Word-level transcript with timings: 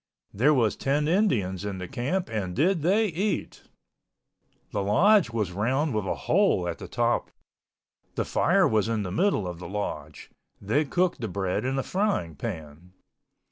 There 0.33 0.51
was 0.51 0.75
ten 0.75 1.07
Indians 1.07 1.63
in 1.63 1.77
the 1.77 1.87
camp 1.87 2.27
and 2.27 2.55
did 2.55 2.81
they 2.81 3.05
eat! 3.09 3.65
The 4.71 4.81
lodge 4.81 5.29
was 5.29 5.51
round 5.51 5.93
with 5.93 6.07
a 6.07 6.15
hole 6.25 6.67
at 6.67 6.79
the 6.79 6.87
top. 6.87 7.29
The 8.15 8.25
fire 8.25 8.67
was 8.67 8.89
in 8.89 9.03
the 9.03 9.11
middle 9.11 9.47
of 9.47 9.59
the 9.59 9.69
lodge. 9.69 10.31
They 10.59 10.85
cooked 10.85 11.21
the 11.21 11.27
bread 11.27 11.65
in 11.65 11.77
a 11.77 11.83
frying 11.83 12.35
pan. 12.35 12.93